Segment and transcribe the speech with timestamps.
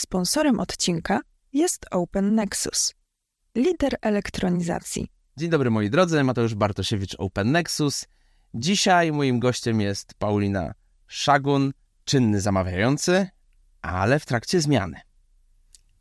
[0.00, 1.20] Sponsorem odcinka
[1.52, 2.94] jest Open Nexus,
[3.54, 5.08] lider elektronizacji.
[5.36, 8.06] Dzień dobry moi drodzy, Mateusz Bartosiewicz, Open Nexus.
[8.54, 10.74] Dzisiaj moim gościem jest Paulina
[11.06, 11.72] Szagun,
[12.04, 13.28] czynny zamawiający,
[13.82, 15.00] ale w trakcie zmiany.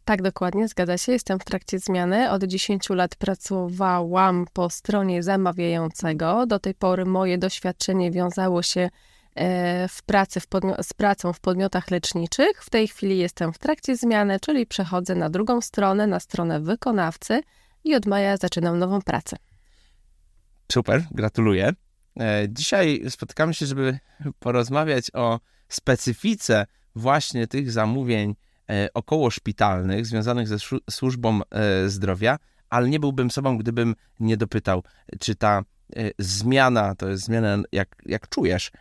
[0.06, 1.12] Tak, dokładnie, zgadza się.
[1.12, 2.32] Jestem w trakcie zmiany.
[2.32, 6.46] Od 10 lat pracowałam po stronie zamawiającego.
[6.46, 8.90] Do tej pory moje doświadczenie wiązało się
[9.90, 10.48] w pracy w
[10.82, 12.64] z pracą w podmiotach leczniczych.
[12.64, 17.42] W tej chwili jestem w trakcie zmiany, czyli przechodzę na drugą stronę, na stronę wykonawcy
[17.84, 19.38] i od maja zaczynam nową pracę.
[20.72, 21.74] Super, gratuluję.
[22.20, 24.00] E, dzisiaj spotykamy się, żeby
[24.40, 26.66] porozmawiać o specyfice
[26.96, 28.36] właśnie tych zamówień
[28.70, 30.58] e, około szpitalnych, związanych ze
[30.90, 32.38] służbą e, zdrowia,
[32.70, 34.84] ale nie byłbym sobą, gdybym nie dopytał,
[35.20, 35.64] czy ta
[36.20, 38.72] zmiana to jest zmiana, jak, jak czujesz,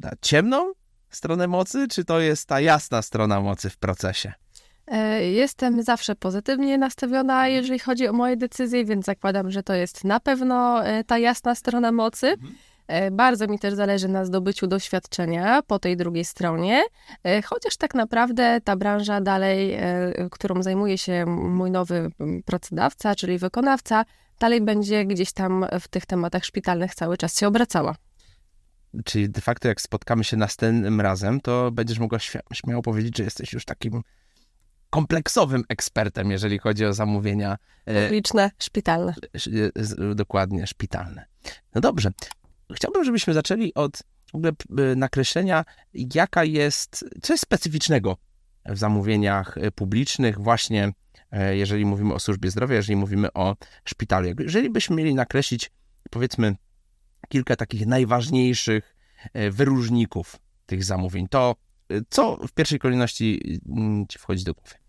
[0.00, 0.72] na ciemną
[1.10, 4.32] stronę mocy, czy to jest ta jasna strona mocy w procesie?
[5.32, 10.20] Jestem zawsze pozytywnie nastawiona, jeżeli chodzi o moje decyzje, więc zakładam, że to jest na
[10.20, 12.26] pewno ta jasna strona mocy.
[12.26, 12.54] Mhm.
[12.92, 16.82] E, bardzo mi też zależy na zdobyciu doświadczenia po tej drugiej stronie,
[17.24, 22.10] e, chociaż tak naprawdę ta branża dalej, e, którą zajmuje się mój nowy
[22.44, 24.04] pracodawca, czyli wykonawca,
[24.40, 27.94] dalej będzie gdzieś tam w tych tematach szpitalnych cały czas się obracała.
[29.04, 32.18] Czyli de facto, jak spotkamy się następnym razem, to będziesz mogła
[32.52, 34.02] śmiało powiedzieć, że jesteś już takim
[34.90, 37.56] kompleksowym ekspertem, jeżeli chodzi o zamówienia
[38.02, 39.14] publiczne, szpitalne.
[40.14, 41.24] Dokładnie, szpitalne.
[41.74, 42.10] No dobrze,
[42.74, 44.52] chciałbym, żebyśmy zaczęli od w ogóle
[44.96, 45.64] nakreślenia,
[46.14, 48.16] jaka jest, co jest specyficznego
[48.66, 50.92] w zamówieniach e, publicznych, właśnie
[51.30, 54.28] e, jeżeli mówimy o służbie zdrowia, jeżeli mówimy o szpitalu.
[54.38, 55.70] Jeżeli byśmy mieli nakreślić,
[56.10, 56.56] powiedzmy,
[57.28, 58.96] kilka takich najważniejszych
[59.32, 61.56] e, wyróżników tych zamówień, to
[62.10, 64.81] co w pierwszej kolejności mm, ci wchodzi do głowy?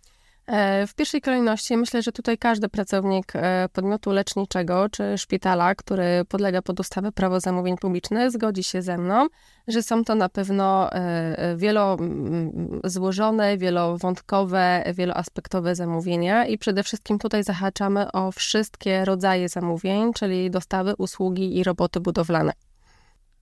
[0.47, 6.25] E, w pierwszej kolejności myślę, że tutaj każdy pracownik e, podmiotu leczniczego czy szpitala, który
[6.29, 9.27] podlega pod ustawę prawo zamówień publicznych, zgodzi się ze mną,
[9.67, 18.11] że są to na pewno e, wielozłożone, wielowątkowe, wieloaspektowe zamówienia i przede wszystkim tutaj zahaczamy
[18.11, 22.53] o wszystkie rodzaje zamówień, czyli dostawy, usługi i roboty budowlane.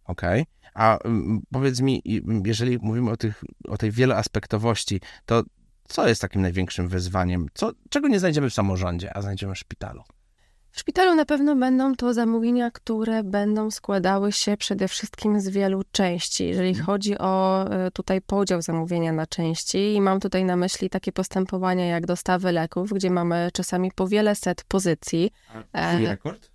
[0.06, 0.42] Okej.
[0.42, 0.62] Okay.
[0.74, 1.00] A
[1.52, 2.02] powiedz mi,
[2.46, 5.44] jeżeli mówimy o, tych, o tej wieloaspektowości, to
[5.92, 7.48] co jest takim największym wyzwaniem?
[7.54, 10.04] Co, czego nie znajdziemy w samorządzie, a znajdziemy w szpitalu?
[10.72, 15.82] W szpitalu na pewno będą to zamówienia, które będą składały się przede wszystkim z wielu
[15.92, 16.48] części.
[16.48, 16.86] Jeżeli mhm.
[16.86, 21.86] chodzi o e, tutaj podział zamówienia na części, i mam tutaj na myśli takie postępowania
[21.86, 25.32] jak dostawy leków, gdzie mamy czasami po wiele set pozycji.
[25.74, 26.52] A twój rekord?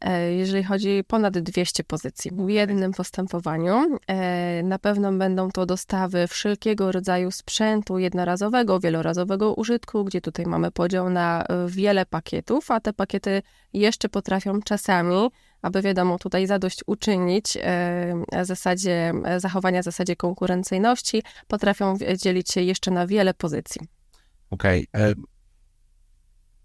[0.00, 3.98] E, jeżeli chodzi ponad 200 pozycji w jednym postępowaniu.
[4.06, 10.70] E, na pewno będą to dostawy wszelkiego rodzaju sprzętu jednorazowego, wielorazowego użytku, gdzie tutaj mamy
[10.70, 13.42] podział na wiele pakietów, a te pakiety
[13.72, 15.28] jeszcze potrafią czasami,
[15.62, 23.06] aby wiadomo, tutaj zadość uczynić e, zasadzie, zachowania zasadzie konkurencyjności, potrafią dzielić się jeszcze na
[23.06, 23.80] wiele pozycji.
[24.50, 24.86] Okej.
[24.92, 25.14] Okay.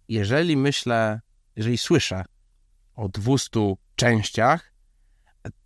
[0.07, 1.19] Jeżeli myślę,
[1.55, 2.23] jeżeli słyszę
[2.95, 4.73] o 200 częściach,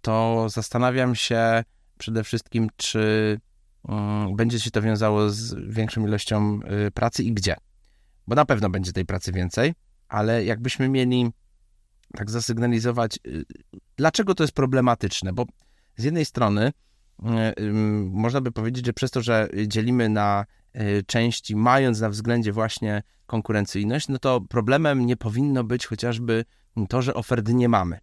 [0.02, 1.64] to zastanawiam się
[1.98, 3.40] przede wszystkim, czy
[3.84, 7.56] um, będzie się to wiązało z większą ilością y, pracy i gdzie.
[8.28, 9.74] Bo na pewno będzie tej pracy więcej,
[10.08, 11.32] ale jakbyśmy mieli
[12.14, 13.46] tak zasygnalizować, y,
[13.98, 15.46] dlaczego to jest problematyczne, bo
[15.98, 16.72] z jednej strony
[17.60, 17.74] y,
[18.04, 20.46] można by powiedzieć, że przez to, że dzielimy na
[21.08, 26.46] części, mając na względzie właśnie konkurencyjność, no to problemem nie powinno być chociażby
[26.86, 28.00] to, że oferty nie mamy.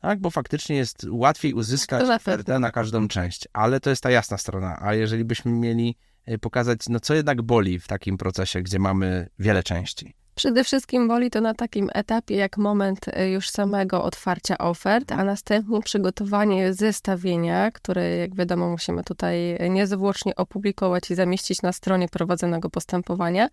[0.00, 4.38] Tak, bo faktycznie jest łatwiej uzyskać ofertę na każdą część, ale to jest ta jasna
[4.38, 4.78] strona.
[4.82, 9.28] A jeżeli byśmy mieli e, pokazać, no co jednak boli w takim procesie, gdzie mamy
[9.38, 10.14] wiele części?
[10.34, 15.24] Przede wszystkim boli to na takim etapie jak moment e, już samego otwarcia ofert, a
[15.24, 22.70] następnie przygotowanie zestawienia, które jak wiadomo musimy tutaj niezwłocznie opublikować i zamieścić na stronie prowadzonego
[22.70, 23.48] postępowania.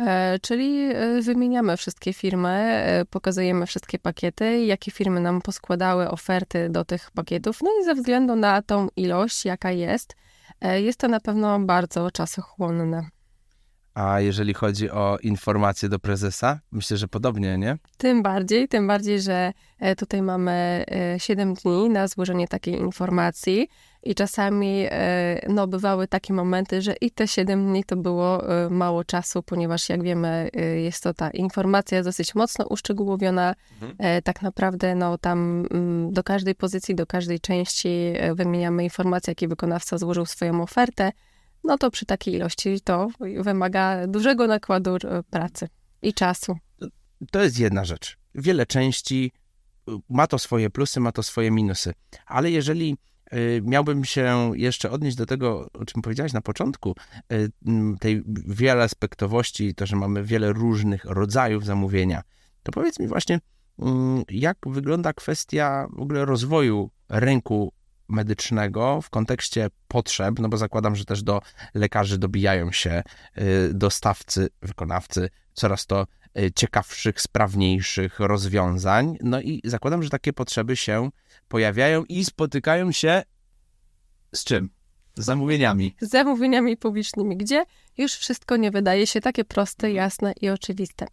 [0.00, 6.68] E, czyli e, wymieniamy wszystkie firmy, e, pokazujemy wszystkie pakiety, jakie firmy nam poskładały oferty
[6.70, 7.62] do tych pakietów.
[7.62, 10.16] No i ze względu na tą ilość, jaka jest,
[10.62, 13.08] jest to na pewno bardzo czasochłonne.
[13.94, 17.78] A jeżeli chodzi o informacje do prezesa, myślę, że podobnie, nie?
[17.96, 19.52] Tym bardziej, tym bardziej, że
[19.96, 20.84] tutaj mamy
[21.18, 23.68] 7 dni na złożenie takiej informacji.
[24.04, 28.70] I czasami e, no, bywały takie momenty, że i te 7 dni to było e,
[28.70, 33.54] mało czasu, ponieważ jak wiemy, e, jest to ta informacja dosyć mocno uszczegółowiona.
[33.82, 34.22] Mhm.
[34.22, 39.98] Tak naprawdę no, tam mm, do każdej pozycji, do każdej części wymieniamy informację, jaki wykonawca
[39.98, 41.12] złożył swoją ofertę.
[41.64, 44.96] no to przy takiej ilości to wymaga dużego nakładu
[45.30, 45.68] pracy
[46.02, 46.56] i czasu.
[47.30, 48.16] To jest jedna rzecz.
[48.34, 49.32] Wiele części
[49.88, 51.92] y, ma to swoje plusy, ma to swoje minusy,
[52.26, 52.96] ale jeżeli
[53.62, 56.94] miałbym się jeszcze odnieść do tego, o czym powiedziałeś na początku,
[57.32, 57.50] y,
[58.00, 62.22] tej wieloaspektowości, to, że mamy wiele różnych rodzajów zamówienia,
[62.62, 63.40] to powiedz mi właśnie,
[64.30, 67.72] jak wygląda kwestia w ogóle rozwoju rynku
[68.08, 71.40] medycznego w kontekście potrzeb, no bo zakładam, że też do
[71.74, 73.02] lekarzy dobijają się
[73.72, 76.06] dostawcy, wykonawcy coraz to
[76.38, 79.16] Y, ciekawszych, sprawniejszych rozwiązań.
[79.20, 81.10] No i zakładam, że takie potrzeby się
[81.48, 83.22] pojawiają i spotykają się
[84.34, 84.70] z czym?
[85.16, 85.96] Z zamówieniami.
[86.00, 87.64] Z zamówieniami publicznymi, gdzie
[87.98, 91.06] już wszystko nie wydaje się takie proste, jasne i oczywiste.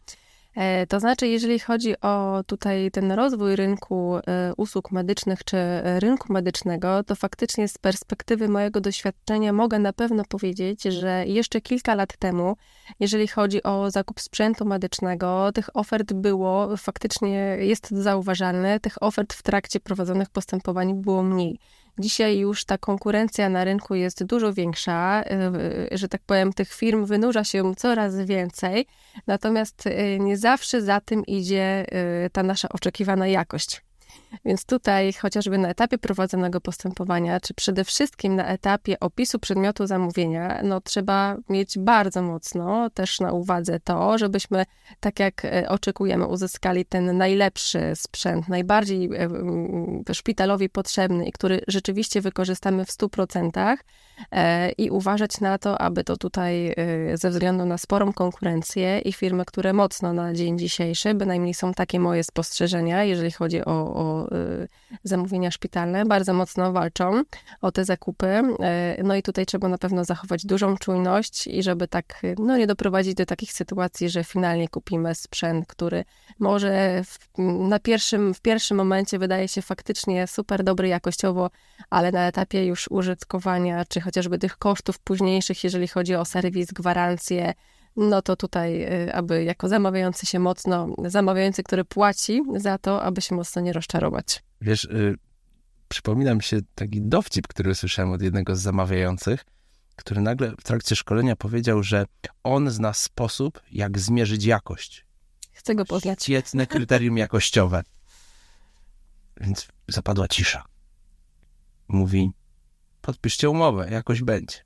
[0.55, 6.33] E, to znaczy, jeżeli chodzi o tutaj ten rozwój rynku e, usług medycznych czy rynku
[6.33, 12.17] medycznego, to faktycznie z perspektywy mojego doświadczenia mogę na pewno powiedzieć, że jeszcze kilka lat
[12.17, 12.55] temu,
[12.99, 19.33] jeżeli chodzi o zakup sprzętu medycznego, tych ofert było, faktycznie jest to zauważalne, tych ofert
[19.33, 21.59] w trakcie prowadzonych postępowań było mniej.
[21.99, 25.23] Dzisiaj już ta konkurencja na rynku jest dużo większa,
[25.91, 28.85] y, że tak powiem, tych firm wynurza się coraz więcej,
[29.27, 31.85] natomiast y, nie zawsze za tym idzie
[32.25, 33.81] y, ta nasza oczekiwana jakość.
[34.45, 40.61] Więc tutaj chociażby na etapie prowadzonego postępowania, czy przede wszystkim na etapie opisu przedmiotu zamówienia,
[40.63, 44.65] no trzeba mieć bardzo mocno też na uwadze to, żebyśmy,
[44.99, 49.09] tak jak e, oczekujemy, uzyskali ten najlepszy sprzęt, najbardziej
[50.09, 53.77] e, szpitalowi potrzebny i który rzeczywiście wykorzystamy w 100%,
[54.31, 56.75] E, i uważać na to, aby to tutaj
[57.13, 61.99] ze względu na sporą konkurencję i firmy, które mocno na dzień dzisiejszy, bynajmniej są takie
[61.99, 64.67] moje spostrzeżenia, jeżeli chodzi o, o e,
[65.03, 67.23] zamówienia szpitalne, bardzo mocno walczą
[67.61, 68.41] o te zakupy.
[69.03, 73.13] No i tutaj trzeba na pewno zachować dużą czujność i żeby tak, no nie doprowadzić
[73.13, 76.03] do takich sytuacji, że finalnie kupimy sprzęt, który
[76.39, 77.19] może w,
[77.69, 81.49] na pierwszym, w pierwszym momencie wydaje się faktycznie super dobry jakościowo,
[81.89, 87.53] ale na etapie już użytkowania, czy chociażby tych kosztów późniejszych, jeżeli chodzi o serwis, gwarancję,
[87.95, 93.21] no to tutaj, y, aby jako zamawiający się mocno, zamawiający, który płaci za to, aby
[93.21, 94.43] się mocno nie rozczarować.
[94.61, 95.15] Wiesz, y,
[95.87, 99.45] przypominam się taki dowcip, który słyszałem od jednego z zamawiających,
[99.95, 102.05] który nagle w trakcie szkolenia powiedział, że
[102.43, 105.05] on zna sposób, jak zmierzyć jakość.
[105.51, 106.23] Chcę go poznać.
[106.23, 107.83] Świetne kryterium jakościowe.
[109.41, 110.63] Więc zapadła cisza.
[111.87, 112.31] Mówi,
[113.01, 114.57] podpiszcie umowę, jakoś będzie.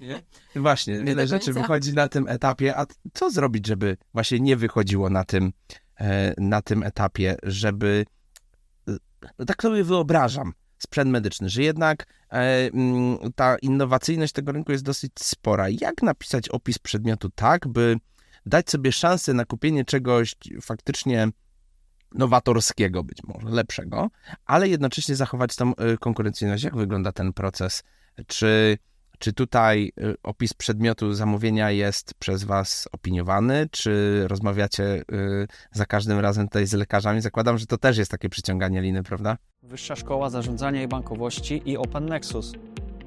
[0.00, 0.22] Nie?
[0.56, 5.24] Właśnie, wiele rzeczy wychodzi na tym etapie, a co zrobić, żeby właśnie nie wychodziło na
[5.24, 5.52] tym,
[6.00, 8.04] e, na tym etapie, żeby
[9.38, 12.36] no tak sobie wyobrażam sprzęt medyczny, że jednak e,
[12.72, 15.68] mm, ta innowacyjność tego rynku jest dosyć spora.
[15.68, 17.96] Jak napisać opis przedmiotu tak, by
[18.46, 21.28] dać sobie szansę na kupienie czegoś faktycznie
[22.14, 24.10] nowatorskiego, być może lepszego,
[24.44, 26.64] ale jednocześnie zachować tą y, konkurencyjność.
[26.64, 27.82] Jak wygląda ten proces?
[28.26, 28.78] Czy,
[29.20, 33.68] czy tutaj y, opis przedmiotu zamówienia jest przez Was opiniowany?
[33.70, 37.20] Czy rozmawiacie y, za każdym razem tutaj z lekarzami?
[37.20, 39.36] Zakładam, że to też jest takie przyciąganie liny, prawda?
[39.62, 42.52] Wyższa Szkoła Zarządzania i Bankowości i Open Nexus.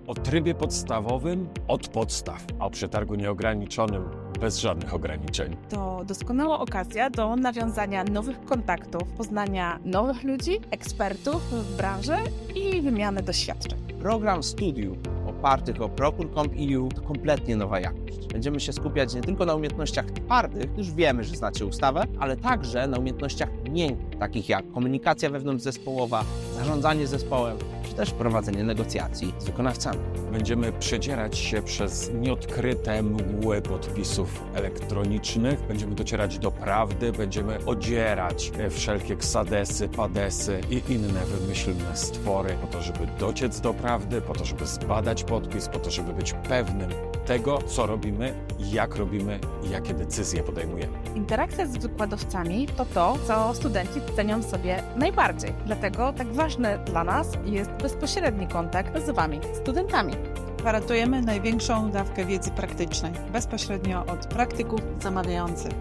[0.08, 4.04] O trybie podstawowym od podstaw, a o przetargu nieograniczonym
[4.40, 5.58] bez żadnych ograniczeń.
[5.70, 12.16] To doskonała okazja do nawiązania nowych kontaktów, poznania nowych ludzi, ekspertów w branży
[12.56, 13.80] i wymiany doświadczeń.
[14.00, 14.98] Program studiów
[15.44, 18.28] opartych o Procure.com.eu to kompletnie nowa jakość.
[18.28, 22.88] Będziemy się skupiać nie tylko na umiejętnościach twardych, już wiemy, że znacie ustawę, ale także
[22.88, 26.24] na umiejętnościach miękkich, takich jak komunikacja wewnątrzzespołowa,
[26.56, 27.58] zarządzanie zespołem,
[27.90, 30.00] czy też prowadzenie negocjacji z wykonawcami.
[30.32, 39.16] Będziemy przedzierać się przez nieodkryte mgły podpisów elektronicznych, będziemy docierać do prawdy, będziemy odzierać wszelkie
[39.16, 44.68] ksadesy, padesy i inne wymyślne stwory po to, żeby dociec do prawdy, po to, żeby
[44.68, 46.90] zbadać podpis, po to, żeby być pewnym
[47.26, 50.94] tego, co robimy, jak robimy i jakie decyzje podejmujemy.
[51.16, 55.54] Interakcja z wykładowcami to to, co studenci cenią sobie najbardziej.
[55.66, 60.14] Dlatego tak ważne dla nas jest bezpośredni kontakt z Wami, studentami.
[60.58, 65.72] Gwarantujemy największą dawkę wiedzy praktycznej, bezpośrednio od praktyków zamawiających.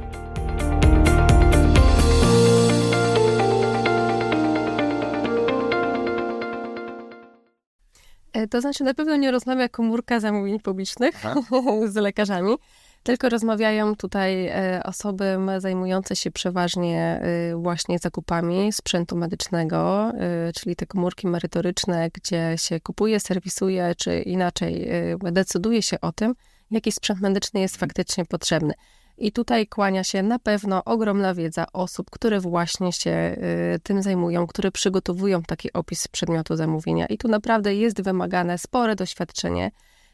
[8.53, 11.23] To znaczy, na pewno nie rozmawia komórka zamówień publicznych
[11.93, 12.55] z lekarzami.
[13.03, 20.77] tylko rozmawiają tutaj e, osoby zajmujące się przeważnie e, właśnie zakupami sprzętu medycznego, e, czyli
[20.77, 24.89] te komórki merytoryczne, gdzie się kupuje, serwisuje, czy inaczej
[25.23, 26.35] decyduje się o tym,
[26.71, 28.75] jaki sprzęt medyczny jest faktycznie potrzebny.
[29.19, 33.37] I tutaj kłania się na pewno ogromna wiedza osób, które właśnie się
[33.83, 37.07] tym zajmują, które przygotowują taki opis przedmiotu zamówienia.
[37.07, 39.71] I tu naprawdę jest wymagane spore doświadczenie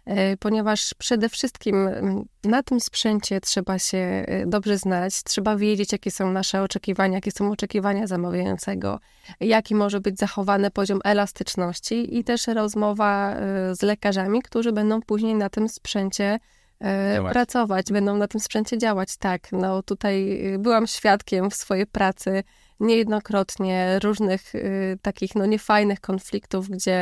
[0.08, 5.92] E, ponieważ przede wszystkim mm, na tym sprzęcie trzeba się e, dobrze znać, trzeba wiedzieć,
[5.92, 9.00] jakie są nasze oczekiwania, jakie są oczekiwania zamawiającego,
[9.40, 13.36] jaki może być zachowany poziom elastyczności i też rozmowa
[13.72, 16.38] z lekarzami, którzy będą później na tym sprzęcie
[17.14, 17.32] działać.
[17.32, 19.16] pracować, będą na tym sprzęcie działać.
[19.16, 22.42] Tak, no tutaj byłam świadkiem w swojej pracy
[22.80, 27.00] niejednokrotnie różnych y, takich no niefajnych konfliktów, gdzie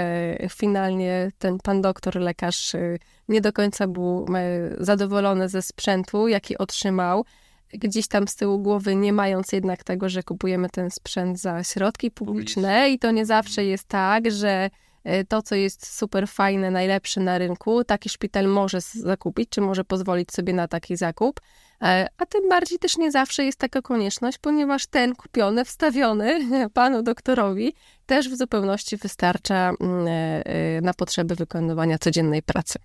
[0.50, 6.58] finalnie ten pan doktor, lekarz y, nie do końca był y, zadowolony ze sprzętu, jaki
[6.58, 7.24] otrzymał.
[7.72, 12.10] Gdzieś tam z tyłu głowy, nie mając jednak tego, że kupujemy ten sprzęt za środki
[12.10, 14.85] publiczne, i to nie zawsze jest tak, że y,
[15.28, 20.32] to, co jest super fajne, najlepsze na rynku, taki szpital może zakupić, czy może pozwolić
[20.32, 21.40] sobie na taki zakup.
[21.82, 26.40] E, a tym bardziej też nie zawsze jest taka konieczność, ponieważ ten kupiony, wstawiony
[26.74, 27.74] panu doktorowi
[28.06, 32.78] też w zupełności wystarcza mm, e, e, na potrzeby wykonywania codziennej pracy.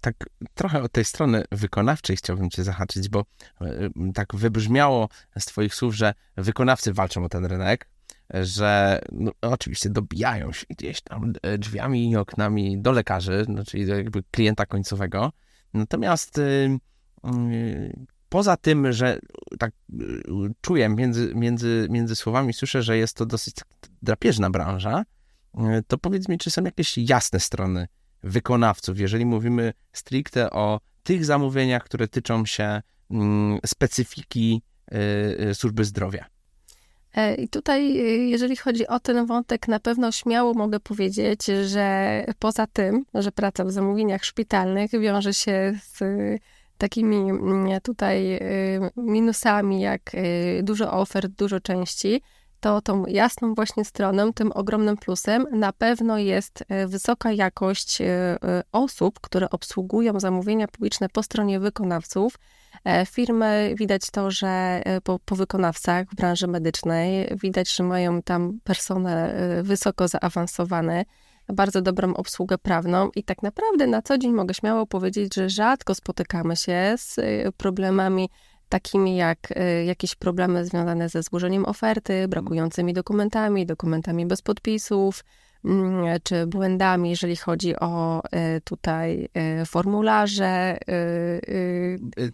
[0.00, 0.14] Tak
[0.54, 3.24] trochę od tej strony wykonawczej chciałbym cię zahaczyć, bo
[4.14, 5.08] tak wybrzmiało
[5.38, 7.88] z twoich słów, że wykonawcy walczą o ten rynek,
[8.42, 13.94] że no, oczywiście dobijają się gdzieś tam drzwiami i oknami do lekarzy, no, czyli do
[13.94, 15.32] jakby klienta końcowego.
[15.74, 16.40] Natomiast
[18.28, 19.18] poza tym, że
[19.58, 19.72] tak
[20.60, 23.56] czuję między, między, między słowami, słyszę, że jest to dosyć
[24.02, 25.04] drapieżna branża,
[25.86, 27.86] to powiedz mi, czy są jakieś jasne strony
[28.22, 34.62] wykonawców, jeżeli mówimy stricte o tych zamówieniach, które tyczą się mm, specyfiki
[34.92, 34.96] y,
[35.50, 36.26] y, służby zdrowia.
[37.14, 37.94] E, I tutaj,
[38.30, 43.64] jeżeli chodzi o ten wątek, na pewno śmiało mogę powiedzieć, że poza tym, że praca
[43.64, 46.00] w zamówieniach szpitalnych wiąże się z
[46.78, 48.40] takimi mm, tutaj y,
[48.96, 50.10] minusami, jak
[50.62, 52.22] dużo ofert, dużo części,
[52.62, 57.98] to tą jasną właśnie stroną, tym ogromnym plusem na pewno jest y, wysoka jakość
[58.72, 62.38] osób, które obsługują zamówienia publiczne po stronie wykonawców.
[62.84, 68.58] E, firmy widać to, że po, po wykonawcach w branży medycznej widać, że mają tam
[68.64, 69.30] personel
[69.64, 71.04] wysoko zaawansowany
[71.48, 75.94] bardzo dobrą obsługę prawną i tak naprawdę na co dzień mogę śmiało powiedzieć, że rzadko
[75.94, 77.20] spotykamy się z
[77.56, 78.28] problemami
[78.72, 85.24] takimi jak y, jakieś problemy związane ze złożeniem oferty, brakującymi dokumentami, dokumentami bez podpisów,
[85.64, 88.22] Mm, czy błędami, jeżeli chodzi o
[88.56, 89.28] y, tutaj
[89.62, 90.78] y, formularze.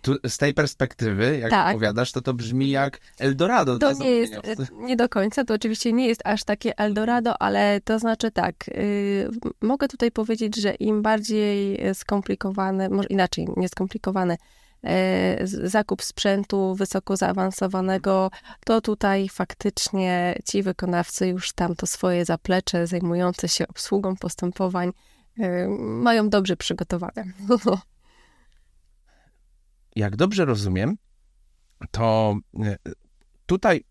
[0.02, 1.70] Tu, z tej perspektywy, jak tak.
[1.70, 3.78] opowiadasz, to to brzmi jak Eldorado.
[3.78, 4.34] To nie jest,
[4.72, 8.54] nie do końca, to oczywiście nie jest aż takie Eldorado, ale to znaczy tak,
[9.62, 14.36] mogę tutaj powiedzieć, że im bardziej skomplikowane, może inaczej, nieskomplikowane,
[15.44, 18.30] zakup sprzętu wysoko zaawansowanego,
[18.64, 24.92] to tutaj faktycznie ci wykonawcy już tam to swoje zaplecze zajmujące się obsługą postępowań
[25.38, 27.24] e, mają dobrze przygotowane.
[29.96, 30.96] Jak dobrze rozumiem,
[31.90, 32.76] to e,
[33.46, 33.84] tutaj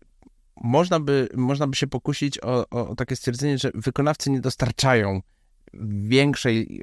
[0.56, 5.20] można by, można by się pokusić o, o takie stwierdzenie, że wykonawcy nie dostarczają
[6.02, 6.82] większej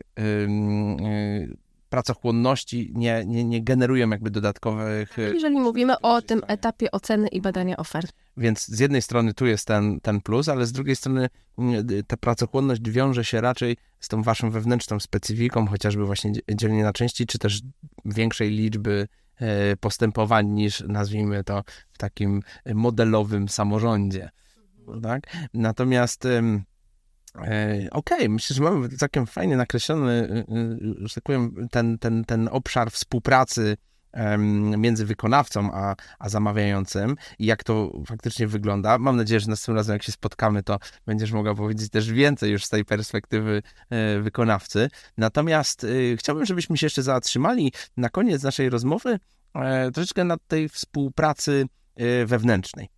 [1.96, 5.20] pracochłonności nie, nie, nie generują jakby dodatkowych...
[5.20, 8.14] E, Jeżeli mówimy o tym etapie oceny i badania ofert.
[8.38, 12.18] Więc z jednej strony tu jest ten, ten plus, ale z drugiej strony mm, ta
[12.18, 17.40] pracochłonność wiąże się raczej z tą waszą wewnętrzną specyfiką, chociażby właśnie dzielenie na części, czy
[17.40, 17.62] też
[18.06, 22.42] większej liczby e, postępowań niż nazwijmy to w takim
[22.74, 24.30] modelowym samorządzie.
[25.04, 25.24] Tak?
[25.54, 26.28] Natomiast
[27.38, 30.56] okej, okay, myślę, że mamy całkiem fajnie nakreślony, y,
[31.04, 33.78] y, że tak powiem, ten, ten, ten obszar współpracy
[34.78, 38.98] między wykonawcą a, a zamawiającym i jak to faktycznie wygląda.
[38.98, 42.66] Mam nadzieję, że następnym razem, jak się spotkamy, to będziesz mogła powiedzieć też więcej już
[42.66, 44.90] z tej perspektywy e, wykonawcy.
[45.18, 49.20] Natomiast y, chciałbym, żebyśmy się jeszcze zatrzymali na koniec naszej rozmowy
[49.56, 51.66] e, troszeczkę nad tej współpracy
[52.26, 52.90] wewnętrznej,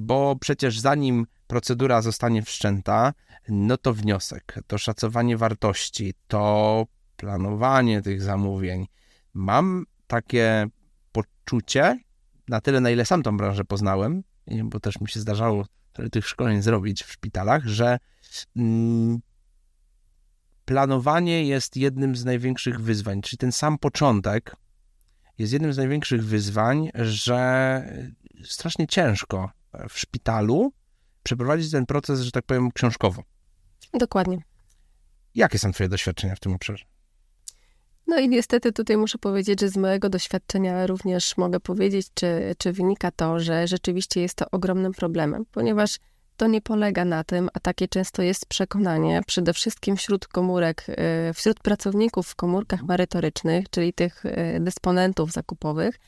[0.00, 3.12] bo przecież zanim procedura zostanie wszczęta,
[3.48, 8.86] no to wniosek, to szacowanie wartości, to planowanie tych zamówień.
[9.34, 10.66] Mam takie
[11.12, 11.98] poczucie,
[12.48, 14.22] na tyle na ile sam tą branżę poznałem,
[14.64, 15.66] bo też mi się zdarzało
[16.12, 17.98] tych szkoleń zrobić w szpitalach, że
[18.56, 19.18] mm,
[20.64, 24.56] planowanie jest jednym z największych wyzwań, czyli ten sam początek
[25.38, 27.82] jest jednym z największych wyzwań, że
[28.44, 29.50] strasznie ciężko
[29.88, 30.72] w szpitalu
[31.22, 33.22] przeprowadzić ten proces, że tak powiem, książkowo.
[33.94, 34.38] Dokładnie.
[35.34, 36.84] Jakie są Twoje doświadczenia w tym obszarze?
[38.06, 42.72] No i niestety tutaj muszę powiedzieć, że z mojego doświadczenia również mogę powiedzieć, czy, czy
[42.72, 45.98] wynika to, że rzeczywiście jest to ogromnym problemem, ponieważ
[46.36, 51.34] to nie polega na tym, a takie często jest przekonanie, przede wszystkim wśród komórek, y,
[51.34, 55.98] wśród pracowników w komórkach merytorycznych, czyli tych y, dysponentów zakupowych,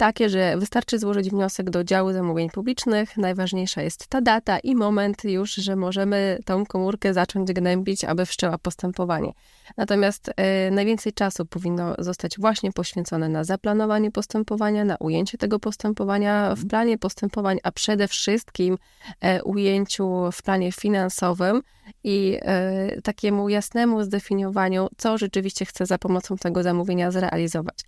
[0.00, 3.16] takie, że wystarczy złożyć wniosek do działu zamówień publicznych.
[3.16, 8.58] Najważniejsza jest ta data i moment już, że możemy tą komórkę zacząć gnębić, aby wszczęła
[8.58, 9.32] postępowanie.
[9.76, 16.54] Natomiast e, najwięcej czasu powinno zostać właśnie poświęcone na zaplanowanie postępowania, na ujęcie tego postępowania
[16.54, 18.78] w planie postępowań, a przede wszystkim
[19.20, 21.62] e, ujęciu w planie finansowym
[22.04, 27.84] i e, takiemu jasnemu zdefiniowaniu, co rzeczywiście chce za pomocą tego zamówienia zrealizować.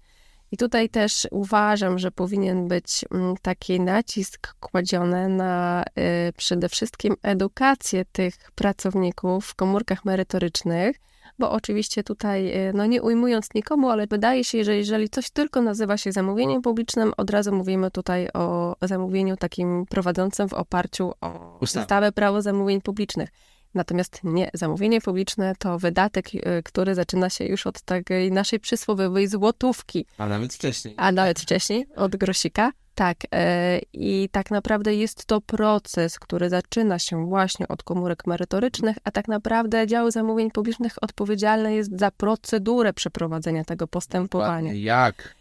[0.52, 5.85] I tutaj też uważam, że powinien być mm, taki nacisk kładziony na
[6.28, 10.97] y, przede wszystkim edukację tych pracowników w komórkach merytorycznych,
[11.38, 15.62] bo oczywiście tutaj, y, no nie ujmując nikomu, ale wydaje się, że jeżeli coś tylko
[15.62, 21.59] nazywa się zamówieniem publicznym, od razu mówimy tutaj o zamówieniu takim prowadzącym w oparciu o
[21.61, 23.28] ustawę prawo zamówień publicznych.
[23.75, 29.29] Natomiast nie, zamówienie publiczne to wydatek, y, który zaczyna się już od takiej naszej przysłowiowej
[29.29, 30.07] złotówki.
[30.19, 30.95] A nawet wcześniej.
[30.97, 32.73] A nawet wcześniej, od grosika.
[32.95, 38.97] Tak, e, i tak naprawdę jest to proces, który zaczyna się właśnie od komórek merytorycznych,
[39.05, 44.73] a tak naprawdę dział zamówień publicznych odpowiedzialny jest za procedurę przeprowadzenia tego postępowania.
[44.73, 45.35] Jak?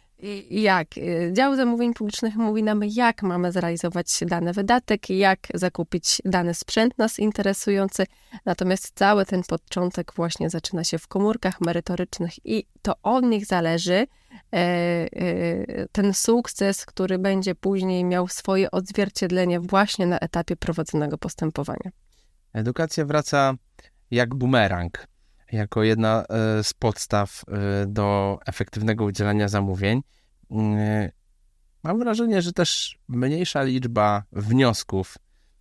[0.50, 0.88] Jak?
[1.32, 7.20] Dział zamówień publicznych mówi nam, jak mamy zrealizować dany wydatek, jak zakupić dany sprzęt nas
[7.20, 8.06] interesujący.
[8.46, 13.94] Natomiast cały ten początek właśnie zaczyna się w komórkach merytorycznych i to od nich zależy
[13.94, 14.08] e,
[14.54, 15.08] e,
[15.92, 21.92] ten sukces, który będzie później miał swoje odzwierciedlenie właśnie na etapie prowadzonego postępowania.
[22.54, 23.54] Edukacja wraca
[24.12, 25.08] jak bumerang
[25.52, 30.02] jako jedna e, z podstaw e, do efektywnego udzielania zamówień.
[30.52, 31.12] E,
[31.84, 35.18] mam wrażenie, że też mniejsza liczba wniosków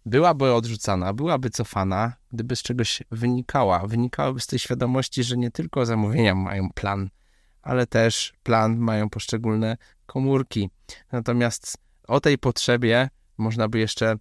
[0.06, 3.86] byłaby odrzucana, byłaby cofana, gdyby z czegoś wynikała.
[3.86, 7.10] Wynikałaby z tej świadomości, że nie tylko zamówienia mają plan,
[7.62, 10.70] ale też plan mają poszczególne komórki.
[11.12, 14.14] Natomiast o tej potrzebie można by jeszcze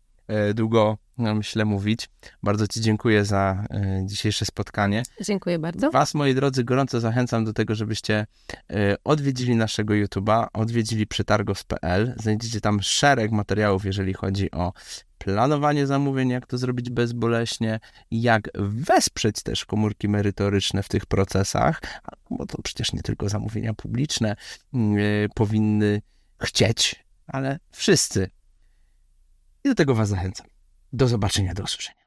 [0.53, 2.09] długo no, myślę, mówić.
[2.43, 5.03] Bardzo Ci dziękuję za y, dzisiejsze spotkanie.
[5.21, 5.91] Dziękuję bardzo.
[5.91, 12.15] Was, moi drodzy, gorąco zachęcam do tego, żebyście y, odwiedzili naszego YouTube'a, odwiedzili przetargos.pl.
[12.17, 14.73] Znajdziecie tam szereg materiałów, jeżeli chodzi o
[15.17, 17.79] planowanie zamówień, jak to zrobić bezboleśnie,
[18.11, 21.81] jak wesprzeć też komórki merytoryczne w tych procesach,
[22.29, 24.35] bo to przecież nie tylko zamówienia publiczne
[24.75, 26.01] y, powinny
[26.41, 28.29] chcieć, ale wszyscy.
[29.63, 30.47] I do tego Was zachęcam.
[30.93, 31.98] Do zobaczenia, do usłyszenia.